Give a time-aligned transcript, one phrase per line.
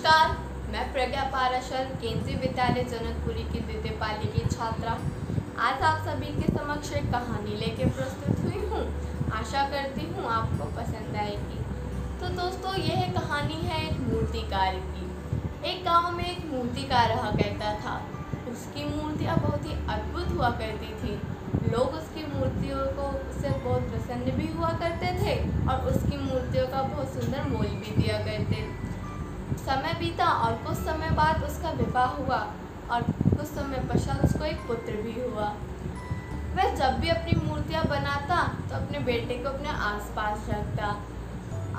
[0.00, 0.28] नमस्कार,
[0.72, 4.92] मैं प्रज्ञा पाराशर, केंद्रीय विद्यालय जनकपुरी की द्वितीय पाली की छात्रा।
[5.58, 8.80] आज आप सभी के समक्ष एक कहानी लेके प्रस्तुत हुई हूँ।
[9.30, 11.58] आशा करती हूँ आपको पसंद आएगी।
[12.20, 15.04] तो दोस्तों, यह कहानी है एक मूर्तिकार की।
[15.70, 18.00] एक गाँव में एक मूर्तिकार रहा करता था।
[18.52, 21.20] उसकी मूर्तियाँ बहुत ही अद्भुत हुआ करती थी।
[21.72, 26.82] लोग उसकी मूर्तियों को, उससे बहुत प्रसन्न भी हुआ करते थे और उसकी मूर्तियों का
[26.82, 28.68] बहुत सुंदर मोल भी दिया करते
[29.60, 32.38] समय बीता और कुछ समय बाद उसका विवाह हुआ
[32.90, 35.52] और कुछ समय पश्चात उसको एक पुत्र भी हुआ।
[36.56, 40.88] वह जब भी अपनी मूर्तियाँ बनाता तो अपने बेटे को अपने आसपास रखता।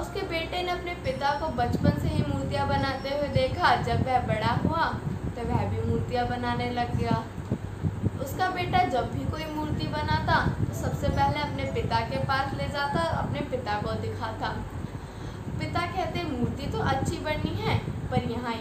[0.00, 4.20] उसके बेटे ने अपने पिता को बचपन से ही मूर्तियाँ बनाते हुए देखा। जब वह
[4.28, 4.86] बड़ा हुआ
[5.36, 7.22] तो वह भी मूर्तियाँ बनाने लग गया।
[8.24, 12.68] उसका बेटा जब भी कोई मूर्ति बनाता तो सबसे पहले अपने पिता के पास ले
[12.70, 14.54] जाता अपने पिता को दिखाता।
[16.44, 17.78] मूर्ति तो अच्छी बनी है,
[18.10, 18.52] पर यहाँ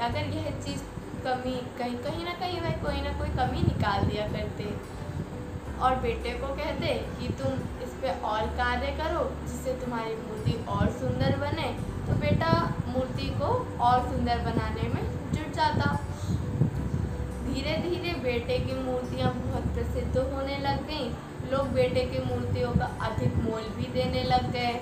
[0.00, 0.82] अगर यह चीज़
[1.24, 4.68] कमी, कहीं कहीं ना कहीं वह कोई ना कोई कमी निकाल दिया करते।
[5.80, 10.90] और बेटे को कहते कि तुम इस पर और कार्य करो, जिससे तुम्हारी मूर्ति और
[10.90, 11.68] सुंदर बने।
[12.06, 12.52] तो बेटा
[12.88, 13.48] मूर्ति को
[13.80, 15.90] और सुंदर बनाने में जुट जाता।
[17.44, 21.10] धीरे धीरे बेटे की मूर्तियाँ बहुत प्रसिद्ध होने लग गईं।
[21.52, 24.80] लोग बेटे की मूर्तियों का अधिक मोल भी देने लग गए।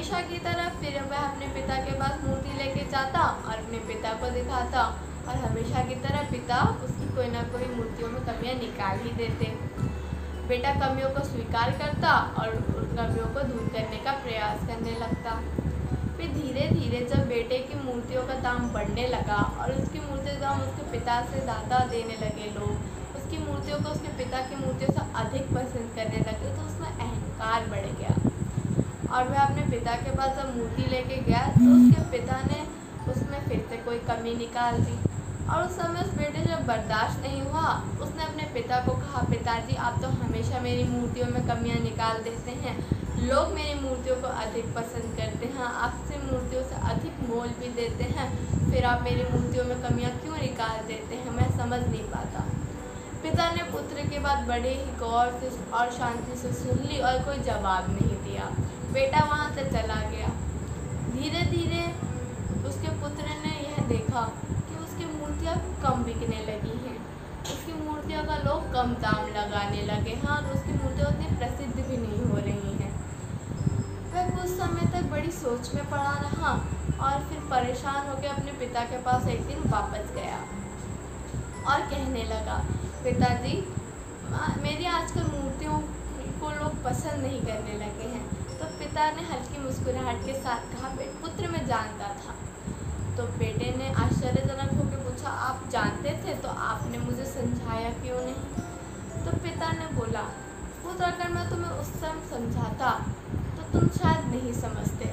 [0.00, 4.12] हमेशा की तरह फिर वह अपने पिता के पास मूर्ति लेके जाता और अपने पिता
[4.20, 4.84] को दिखाता।
[5.28, 9.50] और हमेशा की तरह पिता उसकी कोई ना कोई मूर्तियों में कमियाँ निकाल ही देते।
[10.48, 15.36] बेटा कमियों को स्वीकार करता और उन कमियों को दूर करने का प्रयास करने लगता।
[16.16, 20.40] फिर धीरे धीरे जब बेटे की मूर्तियों का दाम बढ़ने लगा और उसकी मूर्तियों का
[20.40, 22.72] दाम उसके पिता से ज़्यादा देने लगे लोग,
[23.18, 27.70] उसकी मूर्तियों को उसके पिता की मूर्तियों से अधिक पसंद करने लगे तो उसमें अहंकार
[27.70, 28.18] बढ़ गया।
[29.10, 32.60] और वह अपने पिता के पास जब मूर्ति लेके गया तो उसके पिता ने
[33.12, 34.98] उसमें फिर से कोई कमी निकाल दी।
[35.46, 37.68] और उस समय उस बेटे जब बर्दाश्त नहीं हुआ
[38.02, 42.50] उसने अपने पिता को कहा पिताजी आप तो हमेशा मेरी मूर्तियों में कमियाँ निकाल देते
[42.62, 42.74] हैं।
[43.22, 48.04] लोग मेरी मूर्तियों को अधिक पसंद करते हैं। आपसे मूर्तियों से अधिक मोल भी देते
[48.12, 48.28] हैं।
[48.70, 51.30] फिर आप मेरी मूर्तियों में कमियाँ क्यों निकाल देते हैं?
[51.30, 52.44] मैं समझ नहीं पाता।
[53.22, 57.18] पिता ने पुत्र की बात बड़े ही गौर से और शांति से सुन ली और
[57.24, 58.46] कोई जवाब नहीं दिया।
[58.92, 60.28] बेटा वहाँ से चला गया।
[61.12, 61.82] धीरे धीरे
[62.68, 66.96] उसके पुत्र ने यह देखा कि उसकी मूर्तियाँ कम बिकने लगी हैं।
[67.44, 71.96] उसकी मूर्तियों का लोग कम दाम लगाने लगे। हैं, और उसकी मूर्तियाँ उतनी प्रसिद्ध भी
[71.96, 72.92] नहीं हो रही हैं।
[74.12, 76.52] वह कुछ समय तक बड़ी सोच में पड़ा रहा
[77.00, 80.40] और फिर परेशान होकर अपने पिता के पास एक दिन वापस गया
[81.68, 82.58] और कहने लगा,
[83.04, 83.56] पिताजी,
[84.62, 85.78] मेरी आजकल मूर्तियों
[86.40, 88.29] को लोग पसंद नहीं करने लगे हैं।
[88.90, 90.88] पिता ने हल्की मुस्कुराहट के साथ कहा
[91.22, 92.32] पुत्र में जानता था।
[93.16, 96.34] तो बेटे ने आश्चर्यजनक होकर पूछा, आप जानते थे?
[96.36, 98.64] तो आपने मुझे समझाया क्यों नहीं?
[99.24, 100.22] तो पिता ने बोला,
[100.82, 102.90] पुत्र, अगर मैं तुम्हें उस समय समझाता
[103.56, 105.12] तो तुम शायद नहीं समझते।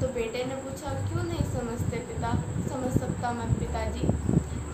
[0.00, 2.32] तो बेटे ने पूछा, क्यों नहीं समझते पिता?
[2.70, 4.08] समझ सकता मैं पिताजी?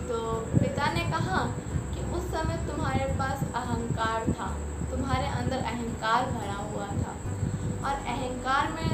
[0.09, 0.17] तो
[0.55, 1.45] पिता ने कहा
[1.93, 4.49] कि उस समय तुम्हारे पास अहंकार था,
[4.91, 7.06] तुम्हारे अंदर अहंकार भरा हुआ था।
[7.87, 8.89] और अहंकार में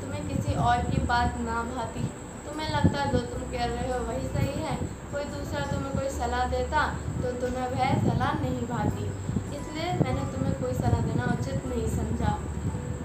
[0.00, 2.00] तुम्हें किसी और की बात ना भाती।
[2.46, 4.76] तुम्हें लगता है जो तुम कह रहे हो वही सही है।
[5.12, 6.86] कोई दूसरा तुम्हें कोई सलाह देता
[7.22, 9.04] तो तुम्हें वह सलाह नहीं भाती।
[9.52, 12.32] इसलिए मैंने तुम्हें कोई सलाह देना उचित नहीं समझा।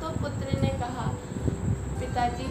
[0.01, 1.05] तो पुत्र ने कहा,
[1.99, 2.47] पिताजी,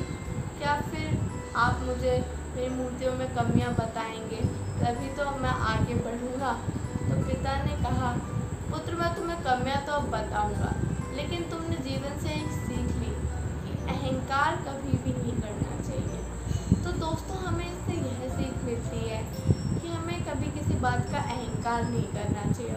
[0.59, 1.19] क्या फिर
[1.57, 2.15] आप मुझे
[2.57, 4.41] मेरी मूर्तियों में कमियाँ बताएँगे?
[4.81, 6.53] तभी तो मैं आगे बढ़ूँगा।
[7.09, 8.11] तो पिता ने कहा,
[8.71, 10.73] पुत्र, मैं तुम्हें कमियाँ तो अब बताऊँगा,
[11.17, 12.46] लेकिन तुमने जीवन से एक
[21.67, 22.75] अहंकार नहीं करना चाहिए।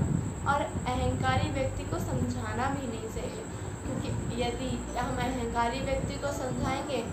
[0.47, 3.43] और अहंकारी व्यक्ति को समझाना भी नहीं चाहिए।
[3.81, 7.03] क्योंकि यदि हम अहंकारी व्यक्ति को समझाएँगे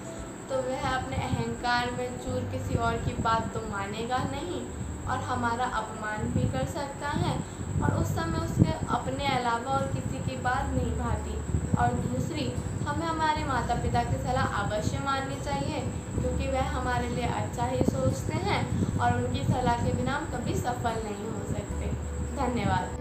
[0.49, 4.61] तो वह अपने अहंकार में चूर किसी और की बात तो मानेगा नहीं,
[5.08, 7.34] और हमारा अपमान भी कर सकता है।
[7.82, 11.34] और उस समय उसके अपने अलावा और किसी की बात नहीं भाती।
[11.79, 12.46] और दूसरी,
[12.87, 15.81] हमें हमारे माता पिता की सलाह अवश्य माननी चाहिए,
[16.20, 18.62] क्योंकि वह हमारे लिए अच्छा ही सोचते हैं,
[18.99, 21.56] और उनकी सलाह के बिना हम कभी सफल नहीं हो सकते।
[22.36, 22.95] धन्यवाद।